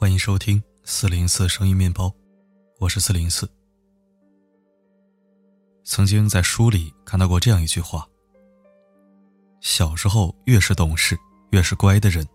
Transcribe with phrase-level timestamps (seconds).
[0.00, 2.10] 欢迎收听四零四声音面包，
[2.78, 3.46] 我是四零四。
[5.84, 8.08] 曾经在书里看到过这样一句话：
[9.60, 11.18] 小时候越是懂事、
[11.50, 12.26] 越是乖的人，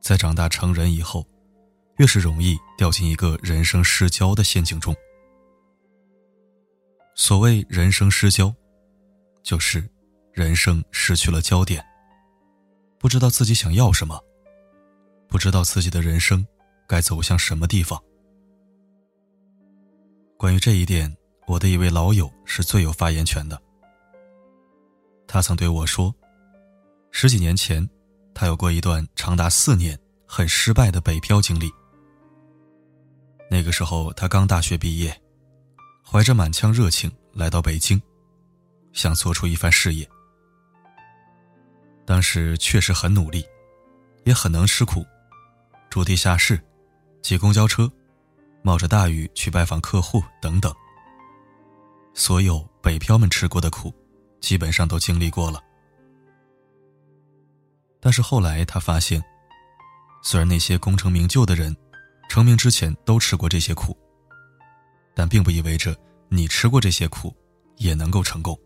[0.00, 1.24] 在长大成人以后，
[1.98, 4.92] 越是容易掉进一个人生失焦的陷阱中。
[7.14, 8.52] 所谓人生失焦，
[9.40, 9.88] 就是
[10.32, 11.86] 人生失去了焦点，
[12.98, 14.20] 不知道自己想要什么，
[15.28, 16.44] 不知道自己的人生。
[16.86, 18.00] 该走向什么地方？
[20.36, 21.14] 关于这一点，
[21.46, 23.60] 我的一位老友是最有发言权的。
[25.26, 26.14] 他曾对我说，
[27.10, 27.88] 十几年前，
[28.34, 31.72] 他有过一段长达四年很失败的北漂经历。
[33.50, 35.20] 那个时候，他刚大学毕业，
[36.04, 38.00] 怀着满腔热情来到北京，
[38.92, 40.08] 想做出一番事业。
[42.04, 43.44] 当时确实很努力，
[44.24, 45.04] 也很能吃苦，
[45.90, 46.62] 住地下室。
[47.26, 47.90] 挤公交车，
[48.62, 50.72] 冒着大雨去拜访客户，等等。
[52.14, 53.92] 所有北漂们吃过的苦，
[54.40, 55.60] 基本上都经历过了。
[57.98, 59.20] 但是后来他发现，
[60.22, 61.76] 虽然那些功成名就的人，
[62.28, 63.98] 成名之前都吃过这些苦，
[65.12, 65.96] 但并不意味着
[66.28, 67.34] 你吃过这些苦，
[67.78, 68.56] 也能够成功。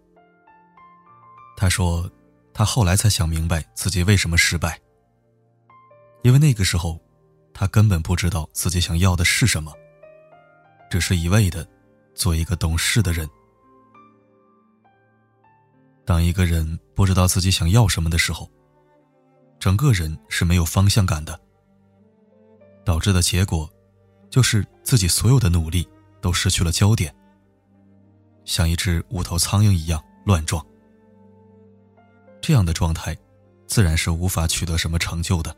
[1.57, 2.07] 他说，
[2.53, 4.79] 他后来才想明白自己为什么失败，
[6.25, 7.01] 因为那个时候。
[7.61, 9.71] 他根本不知道自己想要的是什么，
[10.89, 11.69] 只是一味的
[12.15, 13.29] 做一个懂事的人。
[16.07, 18.51] 当一个人不知道自己想要什么的时候，
[19.59, 21.39] 整个人是没有方向感的，
[22.83, 23.69] 导致的结果
[24.31, 25.87] 就是自己所有的努力
[26.23, 27.15] 都失去了焦点，
[28.47, 30.65] 像一只无头苍蝇一样乱撞。
[32.41, 33.15] 这样的状态，
[33.67, 35.55] 自然是无法取得什么成就的。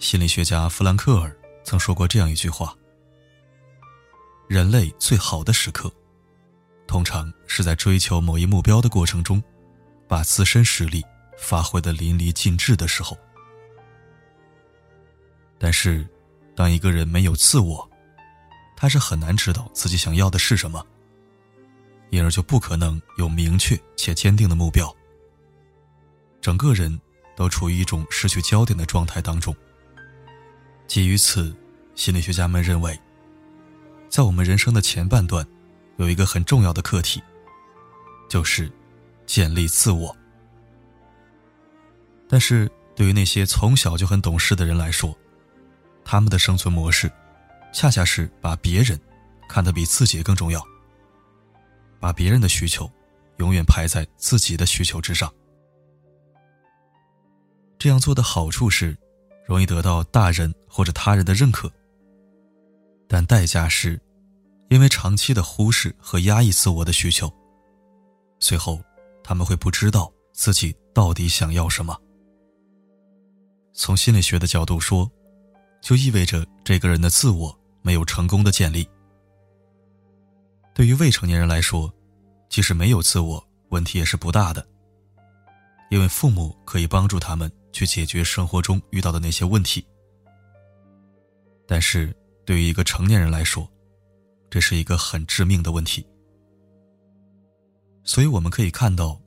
[0.00, 2.74] 心理学家弗兰克尔曾说过这样一句话
[4.48, 5.92] ：“人类最好的时刻，
[6.86, 9.42] 通常是在追求某一目标的过程中，
[10.08, 11.04] 把自身实力
[11.36, 13.16] 发挥的淋漓尽致的时候。
[15.58, 16.08] 但是，
[16.56, 17.88] 当一个人没有自我，
[18.74, 20.82] 他是很难知道自己想要的是什么，
[22.08, 24.90] 因而就不可能有明确且坚定的目标。
[26.40, 26.98] 整个人
[27.36, 29.54] 都处于一种失去焦点的状态当中。”
[30.90, 31.54] 基于此，
[31.94, 32.98] 心理学家们认为，
[34.08, 35.46] 在我们人生的前半段，
[35.98, 37.22] 有一个很重要的课题，
[38.28, 38.68] 就是
[39.24, 40.14] 建立自我。
[42.28, 45.16] 但是对于那些从小就很懂事的人来说，
[46.04, 47.08] 他们的生存模式，
[47.72, 49.00] 恰恰是把别人
[49.48, 50.60] 看得比自己更重要，
[52.00, 52.90] 把别人的需求
[53.36, 55.32] 永远排在自己的需求之上。
[57.78, 58.98] 这样做的好处是。
[59.46, 61.70] 容易得到大人或者他人的认可，
[63.08, 64.00] 但代价是，
[64.68, 67.32] 因为长期的忽视和压抑自我的需求，
[68.38, 68.80] 最后
[69.24, 71.96] 他们会不知道自己到底想要什么。
[73.72, 75.10] 从心理学的角度说，
[75.80, 78.88] 就意味着这个人的自我没有成功的建立。
[80.74, 81.92] 对于未成年人来说，
[82.48, 84.66] 即使没有自我，问题也是不大的，
[85.90, 87.50] 因为父母可以帮助他们。
[87.72, 89.86] 去解决生活中遇到的那些问题，
[91.66, 92.14] 但是
[92.44, 93.68] 对于一个成年人来说，
[94.48, 96.06] 这是一个很致命的问题。
[98.02, 99.20] 所以我们可以看到，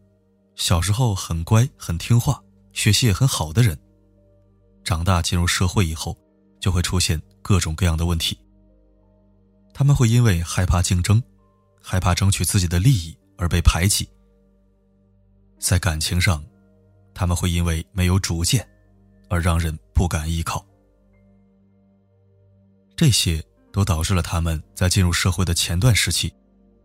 [0.56, 2.44] 小时候很乖、很听话、
[2.74, 3.80] 学习也很好的人，
[4.84, 6.18] 长大进入社会以后，
[6.60, 8.38] 就会出现各种各样的问题。
[9.74, 11.24] 他们会因为害怕竞争，
[11.82, 14.10] 害怕争取自己的利益而被排挤，
[15.60, 16.44] 在感情上。
[17.14, 18.68] 他们会因为没有主见，
[19.30, 20.66] 而让人不敢依靠。
[22.96, 26.34] 这些都导致了他们在进入社会的前段时期，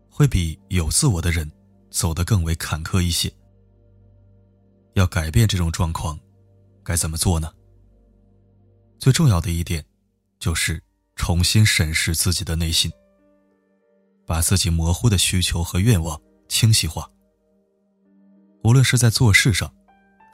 [0.09, 1.49] 会比有自我的人
[1.91, 3.31] 走得更为坎坷一些。
[4.93, 6.19] 要改变这种状况，
[6.83, 7.53] 该怎么做呢？
[8.97, 9.85] 最重要的一点，
[10.39, 10.83] 就是
[11.15, 12.91] 重新审视自己的内心，
[14.25, 17.09] 把自己模糊的需求和愿望清晰化。
[18.63, 19.73] 无论是在做事上，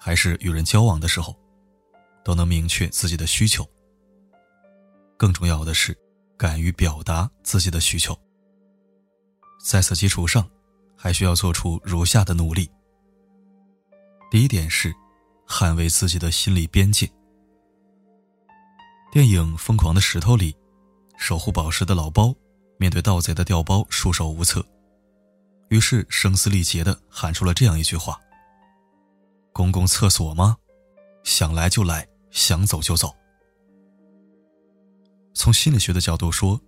[0.05, 1.35] 还是与人交往的时候，
[2.23, 3.67] 都能明确自己的需求。
[5.17, 5.97] 更重要的是，
[6.37, 8.15] 敢于表达自己的需求。
[9.59, 10.47] 在此基础上，
[10.95, 12.69] 还需要做出如下的努力。
[14.29, 14.93] 第一点是，
[15.47, 17.11] 捍卫自己的心理边界。
[19.11, 20.55] 电影《疯狂的石头》里，
[21.17, 22.31] 守护宝石的老包
[22.77, 24.63] 面对盗贼的调包束手无策，
[25.69, 28.21] 于是声嘶力竭地喊出了这样一句话。
[29.55, 30.57] 公共厕所吗？
[31.23, 33.15] 想来就来，想走就走。
[35.33, 36.59] 从心理学的角度说，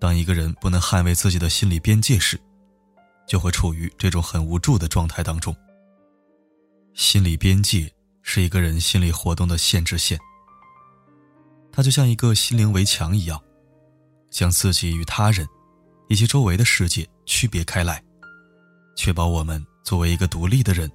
[0.00, 2.36] 当一个人不能捍卫自己的心理边界时，
[3.24, 5.54] 就会处于这种很无助的状态当中。
[6.92, 7.88] 心理边界
[8.20, 10.18] 是一个人心理活动的限制线，
[11.70, 13.40] 它就像一个心灵围墙一样，
[14.28, 15.46] 将自己与他人
[16.08, 18.02] 以及周围的世界区别开来，
[18.96, 20.90] 确保我们作为一个独立的人，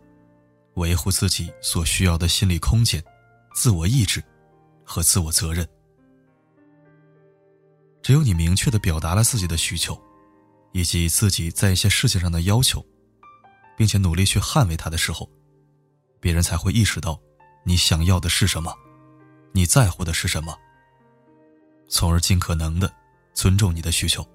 [0.75, 3.03] 维护自己所需要的心理空间、
[3.53, 4.23] 自我意志
[4.83, 5.67] 和自我责任。
[8.01, 10.01] 只有你明确的表达了自己的需求。
[10.75, 12.83] 以及自己在一些事情上的要求，
[13.77, 15.29] 并且努力去捍卫它的时候，
[16.19, 17.21] 别人才会意识到
[17.63, 18.75] 你想要的是什么，
[19.51, 20.57] 你在乎的是什么，
[21.87, 22.91] 从而尽可能的
[23.35, 24.27] 尊重你的需求。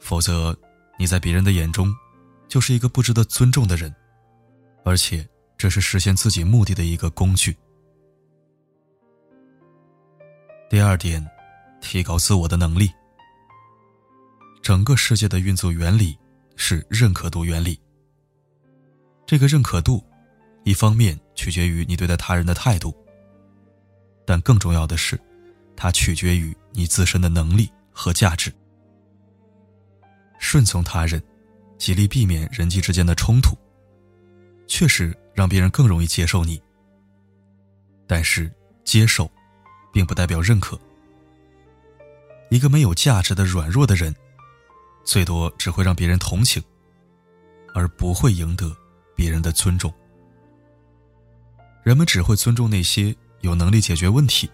[0.00, 0.52] 否则，
[0.98, 1.94] 你在别人的眼中
[2.48, 3.94] 就是一个不值得尊重的人，
[4.84, 5.26] 而且
[5.56, 7.56] 这是实现自己目的的一个工具。
[10.68, 11.24] 第二点，
[11.80, 12.90] 提高自我的能力。
[14.62, 16.18] 整个世界的运作原理
[16.56, 17.78] 是认可度原理。
[19.26, 20.02] 这个认可度，
[20.64, 22.94] 一方面取决于你对待他人的态度，
[24.26, 25.20] 但更重要的是，
[25.76, 28.52] 它取决于你自身的能力和价值。
[30.38, 31.22] 顺从他人，
[31.78, 33.56] 极力避免人际之间的冲突，
[34.66, 36.60] 确实让别人更容易接受你。
[38.06, 38.52] 但是，
[38.84, 39.30] 接受，
[39.92, 40.78] 并不代表认可。
[42.50, 44.14] 一个没有价值的软弱的人。
[45.04, 46.62] 最多只会让别人同情，
[47.74, 48.74] 而不会赢得
[49.14, 49.92] 别人的尊重。
[51.82, 54.50] 人们只会尊重那些有能力解决问题、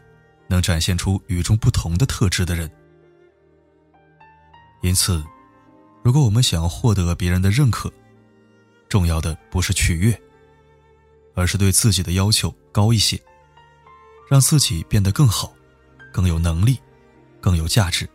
[0.49, 2.69] 能展现出与众不同的特质的人。
[4.83, 5.25] 因此，
[6.03, 7.93] 如果我们想要获得别人的认可，
[8.91, 10.21] 重要的不是取悦，
[11.35, 13.19] 而是对自己的要求高一些，
[14.29, 15.55] 让自己变得更好、
[16.13, 16.79] 更有能力、
[17.41, 18.07] 更有价值，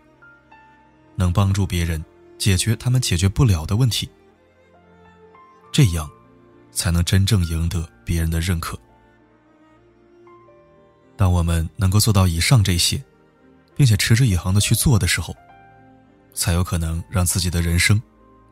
[1.16, 2.06] 能帮助别人。
[2.38, 4.10] 解决他们解决不了的问题，
[5.72, 6.08] 这样，
[6.70, 8.78] 才能真正赢得别人的认可。
[11.16, 13.02] 当我们能够做到以上这些，
[13.74, 15.34] 并且持之以恒的去做的时候，
[16.34, 18.00] 才有可能让自己的人生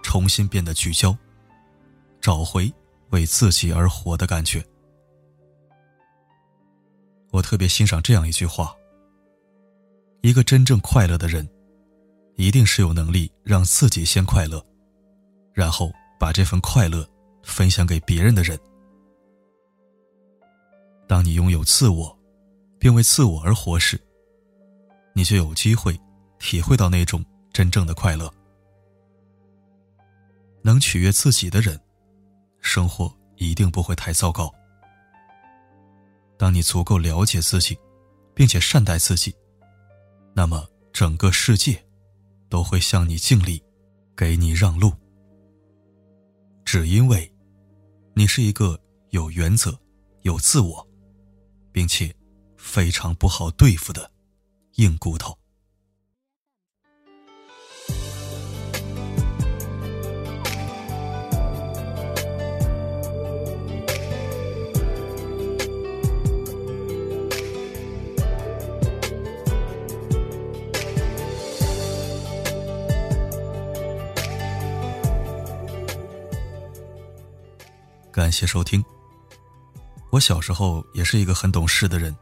[0.02, 1.16] 重新变得聚焦，
[2.24, 2.74] 找回
[3.10, 4.64] 为自己而活的感觉。
[7.32, 8.74] 我特别欣赏这样一句话：
[10.22, 11.46] 一个真正快乐的人。
[12.36, 14.60] 一定是有能力让自己先快乐，
[15.54, 17.08] 然后把这份快乐
[17.44, 18.60] 分享给别人的人。
[21.08, 22.18] 当你拥有自我，
[22.80, 24.02] 并为自我而活时，
[25.14, 25.96] 你就有机会
[26.40, 28.34] 体会到那种真正的快乐。
[30.64, 31.80] 能取悦自己的人，
[32.64, 34.52] 生活一定不会太糟糕。
[36.36, 37.78] 当你足够了解自己，
[38.34, 39.36] 并且善待自己，
[40.34, 41.80] 那么整个世界。
[42.50, 43.60] 都会向你敬礼，
[44.16, 44.94] 给你让路，
[46.64, 47.34] 只因为，
[48.14, 48.80] 你是一个
[49.10, 49.76] 有原则、
[50.22, 50.88] 有自我，
[51.72, 52.16] 并且
[52.56, 54.12] 非常不好对付的
[54.76, 55.36] 硬骨头。
[78.14, 78.86] 感谢收听。
[80.12, 82.16] 我小时候也是一个很懂事的人，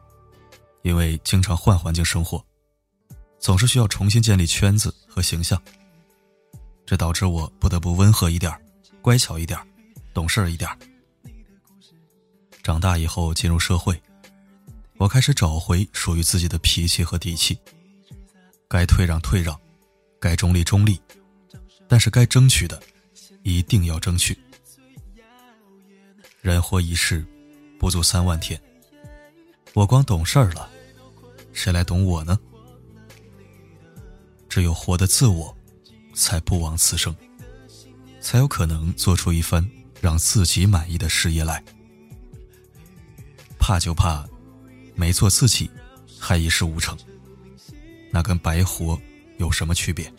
[0.83, 2.41] 因为经常换环境生活，
[3.39, 5.61] 总是需要重新建立圈子和形象，
[6.85, 8.49] 这导致我不得不温和一点
[9.01, 9.59] 乖巧一点
[10.13, 10.69] 懂事一点
[12.63, 14.01] 长大以后进入社会，
[14.95, 17.59] 我开始找回属于自己的脾气和底气，
[18.69, 19.59] 该退让退让，
[20.21, 20.97] 该中立中立，
[21.89, 22.81] 但是该争取的，
[23.43, 24.39] 一定要争取。
[26.41, 27.23] 人活一世，
[27.77, 28.59] 不足三万天。
[29.73, 30.67] 我光懂事儿了，
[31.53, 32.39] 谁来懂我呢？
[34.49, 35.55] 只有活得自我，
[36.15, 37.15] 才不枉此生，
[38.19, 39.63] 才有可能做出一番
[40.01, 41.63] 让自己满意的事业来。
[43.59, 44.27] 怕就怕，
[44.95, 45.69] 没做自己，
[46.19, 46.97] 还一事无成，
[48.09, 48.99] 那跟白活
[49.37, 50.11] 有什么区别？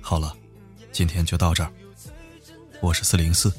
[0.00, 0.34] 好了，
[0.92, 1.70] 今天就到这儿。
[2.80, 3.52] 我是四零四。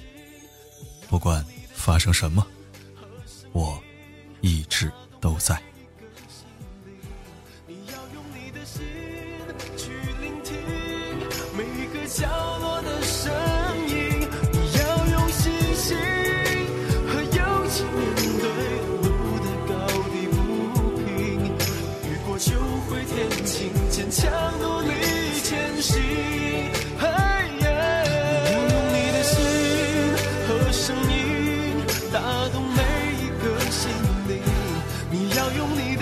[1.14, 2.44] 不管发生什么，
[3.52, 3.80] 我
[4.42, 4.92] 一直
[5.22, 5.62] 都在。
[7.68, 7.86] 你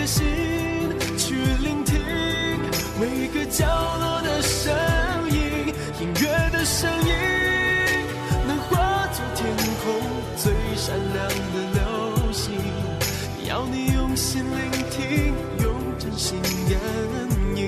[0.02, 0.26] 用心
[1.16, 2.02] 去聆听
[3.00, 3.68] 每个角
[4.00, 4.74] 落的声
[5.30, 7.14] 音，音乐的声音
[8.48, 9.94] 能化作天空
[10.38, 12.52] 最闪亮的流星。
[13.48, 16.80] 要你用心聆听，用真心感
[17.56, 17.62] 应。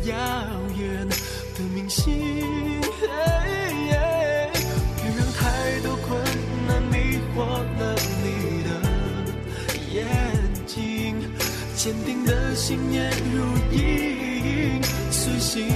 [0.00, 0.16] 最耀
[0.78, 2.80] 眼的明星。
[4.96, 6.18] 别让太多困
[6.66, 7.44] 难迷惑
[7.78, 8.26] 了你
[8.64, 8.68] 的
[9.92, 9.96] 眼
[10.66, 11.16] 睛，
[11.74, 13.42] 坚定的信念如
[13.76, 14.80] 影
[15.10, 15.66] 随形。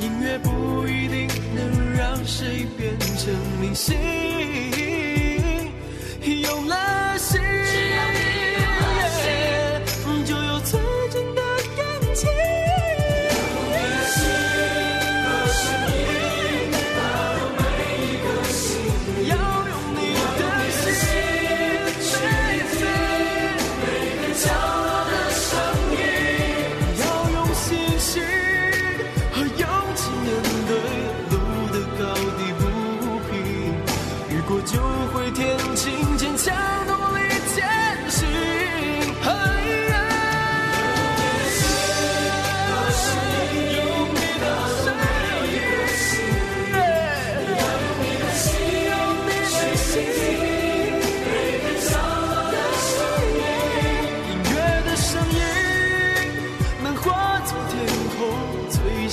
[0.00, 3.96] 音乐不一定能让谁变成明星。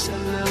[0.01, 0.50] salud.